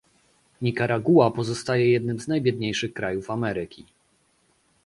Nikaragua 0.61 1.31
pozostaje 1.31 1.91
jednym 1.91 2.19
z 2.19 2.27
najbiedniejszych 2.27 2.93
krajów 2.93 3.31
Ameryki 3.31 3.85